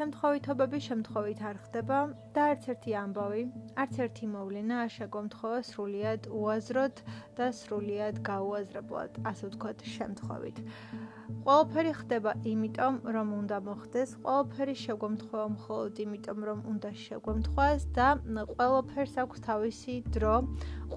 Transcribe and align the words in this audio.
შემთხვევითობები 0.00 0.78
შემთხვევით 0.80 1.40
არ 1.44 1.56
ხდება 1.60 1.96
და 2.32 2.44
არც 2.50 2.66
ერთი 2.72 2.92
ამბავი, 2.96 3.40
არც 3.82 3.96
ერთი 4.04 4.26
მოვლენა 4.32 4.76
არ 4.82 4.92
შეგომთხოვა 4.94 5.58
სრულიად 5.70 6.28
უაზროდ 6.40 7.02
და 7.36 7.48
სრულიად 7.58 8.20
გაუაზრებლად, 8.28 9.18
ასე 9.30 9.50
ვთქვათ, 9.50 9.84
შემთხვევით. 9.96 10.62
ყველაფერი 11.44 11.92
ხდება 12.00 12.32
იმიტომ, 12.52 12.96
რომ 13.16 13.34
უნდა 13.40 13.58
მოხდეს, 13.66 14.14
ყველაფერი 14.24 14.76
შეგომთხოვა 14.84 15.46
მხოლოდ 15.56 16.00
იმიტომ, 16.04 16.38
რომ 16.48 16.62
უნდა 16.72 16.90
შეგომთხვას 17.04 17.84
და 18.00 18.08
ყველაფერს 18.56 19.14
აქვს 19.24 19.44
თავისი 19.48 19.98
დრო, 20.16 20.34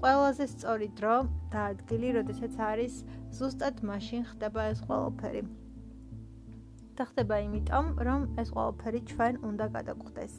ყველაზე 0.00 0.48
სწორი 0.54 0.88
დრო 0.96 1.18
და 1.52 1.68
ადგილი, 1.74 2.16
როდესაც 2.20 2.56
არის 2.70 3.04
ზუსტად 3.36 3.84
მაშინ 3.84 4.24
ხდება 4.32 4.72
ეს 4.72 4.80
ყველაფერი. 4.88 5.44
და 6.98 7.04
ხდება 7.10 7.36
იმიტომ, 7.46 7.86
რომ 8.06 8.20
ეს 8.42 8.48
ყველაფერი 8.54 9.00
ჩვენ 9.10 9.34
უნდა 9.50 9.66
გადაგვხდეს. 9.76 10.32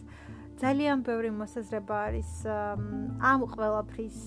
ძალიან 0.55 0.97
ბევრი 1.03 1.29
მოსაზრება 1.35 1.95
არის 2.07 2.31
ამ 2.47 3.39
ყველაფრის 3.53 4.19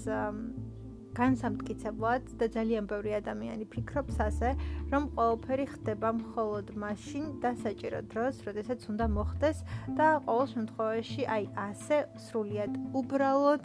განსამტკიცებლად 1.19 2.23
და 2.39 2.47
ძალიან 2.55 2.87
ბევრი 2.91 3.13
ადამიანი 3.19 3.67
ფიქრობს 3.75 4.17
ასე, 4.23 4.55
რომ 4.93 5.03
ყველაფერი 5.19 5.67
ხდება 5.75 6.09
მხოლოდ 6.23 6.67
მაშინ 6.79 7.25
და 7.43 7.51
საჭირო 7.65 8.01
დროს, 8.13 8.35
როდესაც 8.47 8.81
უნდა 8.93 9.07
მოხდეს 9.19 9.59
და 9.99 10.09
ყოველ 10.27 10.47
შემთხვევაში 10.55 11.23
აი 11.35 11.45
ასე 11.69 11.97
სრულიად 12.27 12.73
უბრალოდ 13.01 13.63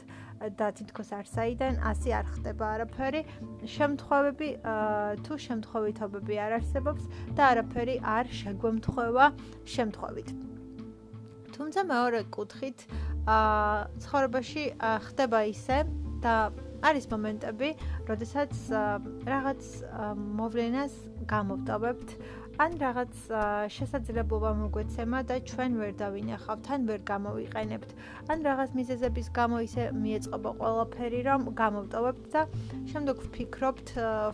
და 0.60 0.68
თითქოს 0.76 1.10
არსაიდან 1.16 1.78
ასე 1.88 2.10
არ 2.20 2.26
ხდება 2.36 2.66
არაფერი. 2.76 3.22
შემთხვევები 3.64 4.50
თუ 5.24 5.34
შემთხვევითობები 5.48 6.36
არ 6.46 6.52
არსებობს 6.60 7.04
და 7.38 7.42
არაფერი 7.54 7.96
არ 8.04 8.26
შეგვემთხვევა 8.42 9.26
შემთხვევით. 9.64 10.30
თუმცა 11.54 11.82
მეორე 11.94 12.20
კუთხით 12.34 12.80
აა 13.24 13.88
ცხოვრებაში 14.04 14.64
ხდება 15.08 15.40
ისე 15.54 15.78
და 16.24 16.36
არის 16.84 17.08
მომენტები, 17.12 17.70
როდესაც 18.10 18.54
რაღაც 19.30 19.68
მოვლენას 20.40 20.96
გამოვტოვებთ 21.34 22.16
ან 22.62 22.76
რაღაც 22.78 23.14
შესაძლებლობა 23.74 24.52
მოგვეცემა 24.62 25.20
და 25.26 25.36
ჩვენ 25.50 25.72
ვერ 25.82 25.92
დავინახავთ, 25.98 26.66
ან 26.76 26.82
ვერ 26.86 27.02
გამოვიყენებთ, 27.10 27.90
ან 28.30 28.38
რაღაც 28.46 28.70
მიზეზების 28.78 29.28
გამო 29.34 29.58
ისე 29.66 29.84
მიეწყობა 29.98 30.52
ყველაფერი, 30.62 31.20
რომ 31.30 31.42
გამოვტოვებთ 31.58 32.24
და 32.34 32.42
შემდეგ 32.94 33.16
ვფიქრობთ, 33.26 33.88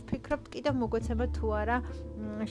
ვფიქრობთ 0.03 0.45
კიდევ 0.56 0.73
მოგვეცემა 0.84 1.25
თუ 1.40 1.47
არა 1.64 1.78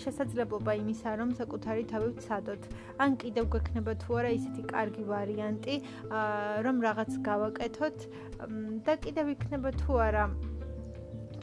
შესაძლებლობა 0.03 0.73
იმისა, 0.81 1.11
რომ 1.21 1.31
საკუთარი 1.37 1.85
თავი 1.93 2.09
ვცადოთ, 2.17 2.63
ან 3.05 3.11
კიდევ 3.21 3.45
გვექნება 3.53 3.93
თუ 4.01 4.11
არა 4.25 4.31
ისეთი 4.41 4.63
კარგი 4.73 5.05
ვარიანტი, 5.13 5.75
რომ 6.65 6.77
რაღაც 6.89 7.11
გავაკეთოთ 7.29 7.99
და 8.89 8.93
კიდევ 9.05 9.27
იქნება 9.37 9.71
თუ 9.85 9.93
არა 10.09 10.25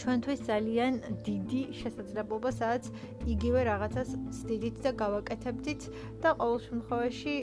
ჩვენთვის 0.02 0.40
ძალიან 0.50 0.94
დიდი 1.26 1.62
შესაძლებლობა, 1.80 2.50
სადაც 2.60 2.84
იგივე 3.34 3.62
რაღაცას 3.72 4.10
ვსდიდით 4.30 4.76
და 4.86 4.92
გავაკეთებდით 5.02 5.82
და 6.24 6.30
ყოველ 6.40 6.60
შემთხვევაში 6.68 7.36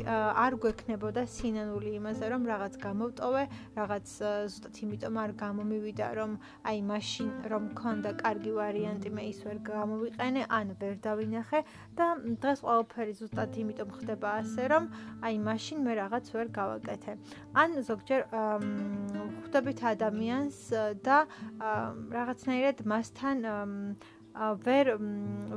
არ 0.45 0.53
გვექნებოდა 0.63 1.23
სინანული 1.35 1.91
იმაზე, 1.99 2.25
რომ 2.33 2.43
რაღაც 2.53 2.75
გამოვტოვე, 2.87 3.45
რაღაც 3.81 4.07
ზუსტად 4.53 4.75
იმიტომ 4.85 5.15
არ 5.25 5.31
გამომივიდა, 5.43 6.09
რომ 6.19 6.31
აი 6.69 6.79
მაშინ 6.93 7.29
რომ 7.53 7.63
მქონდა 7.73 8.11
კარგი 8.23 8.53
ვარიანტი, 8.59 9.09
მე 9.17 9.23
ის 9.33 9.39
ვერ 9.47 9.59
გამოვიყენე, 9.73 10.43
ან 10.59 10.67
ვერ 10.81 10.95
დავინახე 11.07 11.61
და 11.99 12.07
დღეს 12.43 12.61
ყოველფერი 12.67 13.13
ზუსტად 13.21 13.51
იმიტომ 13.63 13.91
ხდება 13.97 14.29
ასე, 14.43 14.63
რომ 14.73 14.85
აი 15.27 15.35
მაშინ 15.49 15.79
მე 15.87 15.93
რაღაც 16.03 16.27
ვერ 16.37 16.47
გავაკეთე. 16.59 17.13
ან 17.53 17.71
ზოგჯერ 17.89 18.21
ხვდებით 19.53 19.81
ადამიანს 19.93 20.59
და 21.05 21.19
რაღაც 21.61 22.43
რაღაცნაირად 22.43 22.83
მასთან 22.91 23.39
ვერ 24.65 24.89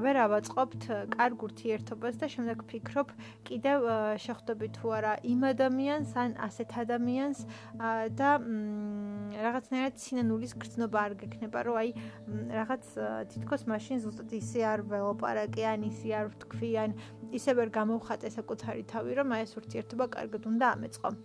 ვერ 0.04 0.18
ავაწყობთ 0.20 0.86
კარგ 1.16 1.44
ურთიერთობას 1.48 2.18
და 2.20 2.28
შემდეგ 2.28 2.64
ფიქრობ 2.68 3.14
კიდევ 3.48 3.88
შეხვდები 4.20 4.68
თუ 4.76 4.92
არა 5.00 5.14
იმ 5.32 5.42
ადამიანს 5.50 6.12
ან 6.20 6.36
ასეთ 6.36 6.76
ადამიანს 6.84 7.40
და 8.20 8.30
რაღაცნაირად 9.48 9.96
სინანულის 10.04 10.54
გრძნობა 10.60 11.00
არ 11.08 11.14
გექნება 11.24 11.60
რომ 11.66 11.80
აი 11.80 11.90
რაღაც 12.52 12.84
თითქოს 13.32 13.64
მაშინ 13.72 14.04
ზუსტად 14.04 14.36
ისე 14.36 14.68
არ 14.76 14.84
ველოპარაკე 14.92 15.64
ან 15.72 15.88
ისე 15.88 16.12
არ 16.20 16.28
ვთქვი 16.36 16.72
ან 16.84 17.00
ისე 17.32 17.56
ვერ 17.56 17.72
გამოვხატე 17.80 18.28
საკუთარი 18.36 18.84
თავი 18.92 19.24
რომ 19.24 19.40
აი 19.40 19.48
ეს 19.48 19.56
ურთიერთობა 19.56 20.06
კარგად 20.20 20.52
უნდა 20.52 20.76
ამეწყო 20.76 21.16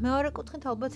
მეორე 0.00 0.30
კუთხით 0.36 0.64
ალბათ 0.70 0.94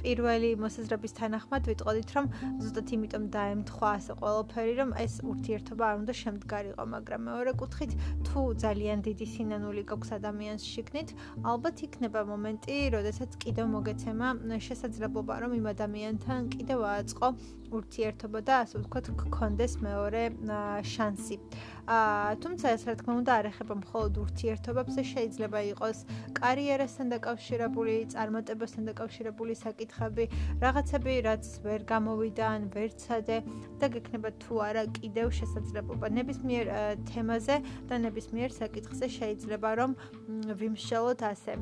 პირველი 0.00 0.50
მოსაზრების 0.58 1.12
თანახმად 1.18 1.68
ვიტყოდით, 1.68 2.08
რომ 2.16 2.26
ზუსტად 2.62 2.92
იმიტომ 2.96 3.24
დაემთხვა 3.34 3.88
ასე 3.98 4.16
ყველაფერი, 4.20 4.72
რომ 4.80 4.90
ეს 5.04 5.14
ურთიერთობა 5.20 5.84
არ 5.90 5.96
უნდა 6.00 6.14
შემდგარიყო, 6.22 6.84
მაგრამ 6.94 7.20
მეორე 7.28 7.52
კუთხით, 7.60 7.92
თუ 8.26 8.40
ძალიან 8.64 8.98
დიდი 9.04 9.26
სინანული 9.34 9.82
გაქვს 9.90 10.10
ადამიანს 10.18 10.62
შიგნით, 10.64 11.08
ალბათ 11.44 11.76
იქნება 11.86 12.20
მომენტი, 12.32 12.76
როდესაც 12.96 13.30
კიდევ 13.44 13.66
მოგეცემა 13.76 14.28
შესაძლებლობა, 14.68 15.34
რომ 15.44 15.50
იმ 15.60 15.66
ადამიანთან 15.74 16.40
კიდევ 16.56 16.78
ააწყო 16.94 17.28
ურთიერთობა 17.74 18.40
და 18.48 18.54
ასე 18.64 18.80
ვთქვათ, 18.80 19.06
გქონდეს 19.20 19.72
მეორე 19.82 20.22
შანსი. 20.86 21.36
აა 21.84 22.36
თუმცა 22.40 22.66
ეს 22.74 22.82
რა 22.88 22.94
თქმა 23.00 23.14
უნდა 23.20 23.32
არ 23.38 23.46
ეხება 23.50 23.74
მხოლოდ 23.82 24.12
ურთიერთობებს, 24.24 24.94
შეიძლება 25.10 25.58
იყოს 25.74 25.98
კარიერასთან 26.38 27.06
დაკავშირებული, 27.24 27.94
წარმატებასთან 28.12 28.88
დაკავშირებული 28.90 29.54
საკითხები, 29.56 30.24
რაღაცები, 30.60 31.14
რაც 31.24 31.44
ვერ 31.64 31.86
გამოვიდა 31.88 32.44
ან 32.44 32.66
ვერ 32.74 32.90
ცადე 33.00 33.38
და 33.80 33.86
გექნება 33.94 34.30
თუ 34.44 34.60
არა 34.68 34.84
კიდევ 35.00 35.32
შესაძლებლობა 35.38 36.12
ნებისმიერ 36.18 36.66
თემაზე 37.08 37.56
და 37.88 38.02
ნებისმიერ 38.04 38.50
საკითხზე 38.60 39.08
შეიძლება 39.16 39.70
რომ 39.80 39.96
ვიმსჯელოთ 40.60 41.20
ასე. 41.32 41.56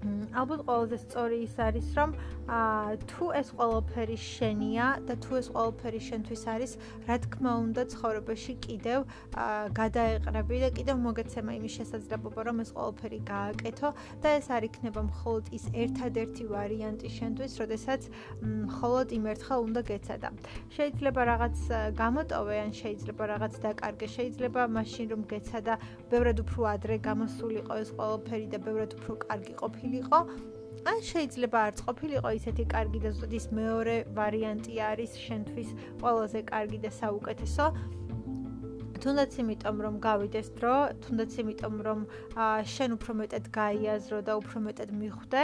ალბათ 0.00 0.60
ყველაზე 0.64 0.96
სწორი 1.04 1.38
ის 1.44 1.54
არის, 1.60 1.88
რომ 1.98 2.10
თუ 3.10 3.24
ეს 3.40 3.48
ყველაფერი 3.52 4.16
შენია 4.16 4.86
და 5.06 5.14
თუ 5.20 5.32
ეს 5.40 5.46
ყველაფერი 5.54 6.00
შენთვის 6.08 6.42
არის, 6.54 6.72
რა 7.06 7.16
თქმა 7.24 7.52
უნდა, 7.64 7.82
ცხოვრებაში 7.92 8.54
კიდევ 8.64 8.98
გადაეყრები 9.76 10.56
და 10.64 10.68
კიდევ 10.78 10.96
მოგეცემა 11.04 11.50
იმის 11.60 11.72
შესაძლებლობა, 11.78 12.40
რომ 12.48 12.56
ეს 12.64 12.70
ყველაფერი 12.74 13.20
გააკეთო 13.28 13.88
და 14.24 14.28
ეს 14.40 14.46
არ 14.56 14.62
იქნება 14.70 15.00
მხოლოდ 15.10 15.44
ის 15.58 15.64
ერთადერთი 15.84 16.44
ვარიანტი 16.48 17.08
შენთვის, 17.18 17.52
როდესაც 17.60 18.02
მხოლოდ 18.40 19.06
იმ 19.20 19.24
ერთხელ 19.34 19.60
უნდა 19.68 19.80
გეცადა. 19.90 20.28
შეიძლება 20.74 21.20
რაღაც 21.32 21.56
გამოტოვე 22.00 22.56
ან 22.64 22.72
შეიძლება 22.80 23.22
რაღაც 23.34 23.54
დაკარგე, 23.68 24.06
შეიძლება 24.16 24.60
მაშინ 24.80 25.06
რომ 25.12 25.22
გეცადა, 25.28 25.74
ბევრად 26.10 26.38
უფრო 26.40 26.60
ადრე 26.74 26.96
გამოსულიყო 27.04 27.74
ეს 27.84 27.90
ყველაფერი 27.94 28.46
და 28.48 28.58
ბევრად 28.64 28.90
უფრო 28.98 29.12
კარგი 29.28 29.54
ყოფილიყო. 29.90 30.18
ან 30.90 30.98
შეიძლება 31.04 31.58
არც 31.68 31.78
ყოფილიყო 31.86 32.30
ისეთი 32.38 32.64
კარგი 32.72 32.98
და 33.04 33.10
ზუსტად 33.12 33.32
ის 33.36 33.46
მეორე 33.58 33.96
ვარიანტი 34.16 34.74
არის 34.80 35.12
შენთვის 35.24 35.68
ყველაზე 36.00 36.40
კარგი 36.50 36.78
და 36.84 36.90
საუკეთესო. 37.00 37.64
თუნდაც 39.00 39.32
იმიტომ 39.40 39.76
რომ 39.80 39.94
გავიდეს 40.04 40.48
დრო, 40.60 40.74
თუნდაც 41.04 41.32
იმიტომ 41.40 41.76
რომ 41.86 42.00
შენ 42.68 42.90
უფრო 42.96 43.12
მეტად 43.20 43.44
გაიაზრო 43.48 44.18
და 44.28 44.32
უფრო 44.40 44.58
მეტად 44.66 44.90
მიხვდე 45.00 45.42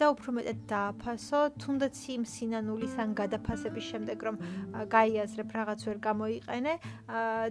და 0.00 0.04
უფრო 0.12 0.30
მეტად 0.36 0.58
დააფასო, 0.72 1.40
თუნდაც 1.64 1.96
იმ 2.14 2.22
სინანულის 2.28 2.94
ან 3.00 3.08
გადაფასების 3.20 3.84
შემდეგ 3.90 4.18
რომ 4.26 4.36
გაიაზრებ 4.92 5.48
რაღაც 5.56 5.80
ვერ 5.88 5.98
გამოიყენე 6.08 6.74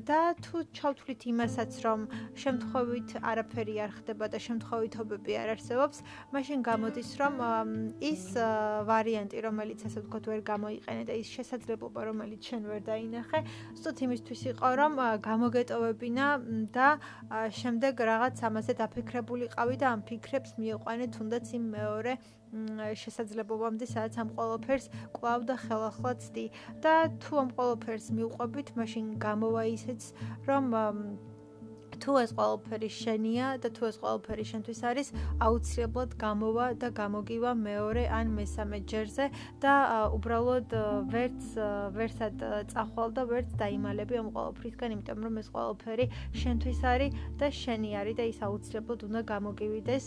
და 0.06 0.20
თუ 0.46 0.56
ჩავთვლით 0.78 1.22
იმასაც 1.34 1.72
რომ 1.86 2.00
შემთხვევით 2.44 3.10
არაფერი 3.20 3.76
არ 3.86 3.92
ხდება 3.98 4.26
და 4.30 4.38
შემთხვევითობები 4.38 5.34
არ 5.42 5.50
არსებობს, 5.58 5.98
მაშინ 6.30 6.60
გამოდის 6.70 7.10
რომ 7.20 7.34
ის 8.06 8.24
ვარიანტი 8.86 9.38
რომელიც 9.50 9.80
ასე 9.90 10.00
ვთქვათ 10.06 10.26
ვერ 10.30 10.42
გამოიყენე 10.46 11.04
და 11.10 11.14
ის 11.18 11.28
შესაძლებლობა 11.34 12.00
რომელიც 12.10 12.42
შენ 12.50 12.62
ვერ 12.70 12.82
დაინახე, 12.86 13.40
სწორედ 13.74 13.98
იმისთვის 14.06 14.42
იყო 14.54 14.70
რომ 14.78 14.94
გამოგეტოვებინა 15.40 16.26
და 16.76 16.88
შემდეგ 17.56 18.02
რაღაც 18.04 18.42
ამაზე 18.44 18.74
დაფიქრებულიყავი 18.76 19.76
და 19.80 19.88
ამ 19.96 20.02
ფიქრებს 20.04 20.52
მიიყვანე 20.60 21.06
თუნდაც 21.16 21.46
იმ 21.56 21.64
მეორე 21.80 22.14
შესაძლებლობამდე 23.00 23.86
სადაც 23.88 24.20
ამ 24.20 24.30
ყოლოფერს 24.36 24.86
კლავ 25.16 25.48
და 25.48 25.56
ხელახლაცდი 25.64 26.46
და 26.84 26.94
თუ 27.24 27.34
ამ 27.44 27.50
ყოლოფერს 27.56 28.12
მიუყვებით 28.20 28.68
მაშინ 28.76 29.06
გამოვა 29.24 29.64
ისეც 29.80 30.02
რომ 30.50 30.64
თუ 32.04 32.14
ეს 32.24 32.32
ყველაფერი 32.38 32.90
შენია 32.96 33.48
და 33.64 33.70
თუ 33.76 33.84
ეს 33.90 33.98
ყველაფერი 34.02 34.46
შენთვის 34.52 34.80
არის, 34.90 35.08
აუცილებლად 35.46 36.12
გამოვა 36.24 36.66
და 36.82 36.90
გამოგივა 37.00 37.52
მეორე 37.60 38.04
ან 38.20 38.32
მესამე 38.40 38.78
ჯერზე 38.92 39.26
და 39.64 39.74
უბრალოდ 40.18 40.76
ვერც 41.14 41.42
ვერსად 41.98 42.36
წახვალ 42.72 43.10
და 43.20 43.24
ვერც 43.32 43.50
დაიმალები 43.60 44.16
ამ 44.22 44.30
ყველაფრისგან, 44.36 44.90
იმიტომ 44.96 45.20
რომ 45.28 45.40
ეს 45.44 45.48
ყველაფერი 45.54 46.06
შენთვის 46.42 46.80
არის 46.94 47.16
და 47.40 47.48
შენი 47.62 47.90
არის 48.00 48.16
და 48.20 48.24
ის 48.32 48.40
აუცილებლად 48.48 49.00
უნდა 49.10 49.22
გამოგივიდეს 49.34 50.06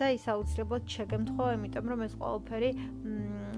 და 0.00 0.06
ის 0.16 0.24
აუცილებლად 0.32 0.84
შეგემთხო, 0.96 1.44
იმიტომ 1.56 1.86
რომ 1.92 2.00
ეს 2.08 2.14
ყველაფერი 2.16 2.70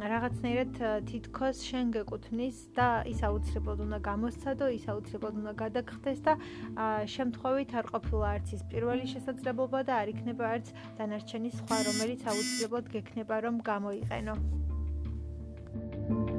რაღაცნაირად 0.03 0.79
თითქოს 1.09 1.63
შენ 1.69 1.93
გეკუთვნის 1.95 2.59
და 2.77 2.89
ის 3.11 3.21
აუცილებლად 3.29 3.81
უნდა 3.87 3.99
გამოსცადო, 4.09 4.67
ის 4.75 4.85
აუცილებლად 4.91 5.41
უნდა 5.43 5.53
გადაგხდეს 5.63 6.21
და 6.27 6.35
შემთხვევით 7.15 7.75
არ 7.79 7.87
ყოფილა 7.95 8.27
არც 8.35 8.55
ის 8.59 8.63
პირველი 8.75 9.07
შესაძლებლობა 9.15 9.81
და 9.89 9.99
არ 10.03 10.15
იქნება 10.15 10.45
არც 10.59 10.67
დანარჩენი 10.99 11.51
სხვა, 11.63 11.77
რომელიც 11.89 12.21
აუცილებლად 12.35 12.87
გექნება 12.95 13.37
რომ 13.49 13.57
გამოიყენო. 13.71 14.37
thank 15.75 16.29
you 16.29 16.34